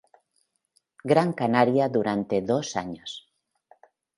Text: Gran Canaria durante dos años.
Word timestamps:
Gran 1.11 1.29
Canaria 1.41 1.87
durante 1.87 2.41
dos 2.41 2.75
años. 2.75 3.11